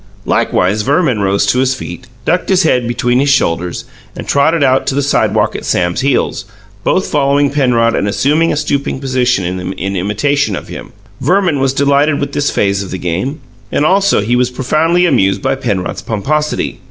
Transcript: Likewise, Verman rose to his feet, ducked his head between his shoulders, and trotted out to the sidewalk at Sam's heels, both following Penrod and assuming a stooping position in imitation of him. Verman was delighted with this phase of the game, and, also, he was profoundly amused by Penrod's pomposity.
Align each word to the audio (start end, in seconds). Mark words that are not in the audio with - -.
Likewise, 0.25 0.81
Verman 0.81 1.19
rose 1.21 1.45
to 1.45 1.59
his 1.59 1.75
feet, 1.75 2.07
ducked 2.25 2.49
his 2.49 2.63
head 2.63 2.87
between 2.87 3.19
his 3.19 3.29
shoulders, 3.29 3.85
and 4.15 4.27
trotted 4.27 4.63
out 4.63 4.87
to 4.87 4.95
the 4.95 5.03
sidewalk 5.03 5.55
at 5.55 5.63
Sam's 5.63 6.01
heels, 6.01 6.45
both 6.83 7.05
following 7.05 7.51
Penrod 7.51 7.95
and 7.95 8.07
assuming 8.07 8.51
a 8.51 8.55
stooping 8.55 8.99
position 8.99 9.45
in 9.45 9.95
imitation 9.95 10.55
of 10.55 10.69
him. 10.69 10.91
Verman 11.19 11.59
was 11.59 11.71
delighted 11.71 12.19
with 12.19 12.31
this 12.33 12.49
phase 12.49 12.81
of 12.81 12.89
the 12.89 12.97
game, 12.97 13.41
and, 13.71 13.85
also, 13.85 14.21
he 14.21 14.35
was 14.35 14.49
profoundly 14.49 15.05
amused 15.05 15.43
by 15.43 15.53
Penrod's 15.53 16.01
pomposity. 16.01 16.79